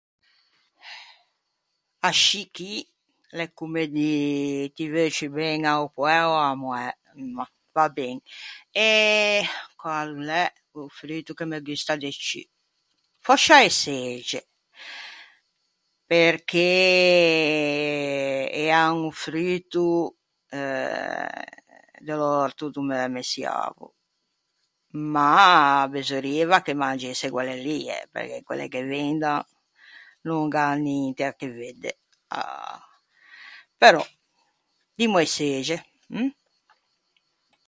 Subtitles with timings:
[2.09, 2.73] Ascì chì
[3.37, 4.13] l’é comme dî
[4.75, 6.85] «ti veu ciù ben a-o poæ ò a-a moæ»,
[7.35, 8.17] ma va ben.
[8.89, 9.41] Eh...
[9.81, 10.43] quæ o l’é
[10.79, 12.41] o fruto che me gusta de ciù.
[13.25, 14.39] Fòscia e çexe,
[16.11, 16.71] perché
[18.65, 19.85] ean o fruto
[20.57, 21.41] eh
[22.05, 23.85] de l’òrto do mæ messiavo.
[25.13, 25.31] Ma
[25.93, 29.39] besorrieiva che mangesse quelle lie, perché quelle che vendan
[30.27, 31.91] no gh’an ninte à che vedde.
[33.81, 34.03] Però,
[34.97, 35.77] dimmo e çexe,
[36.15, 36.31] mh?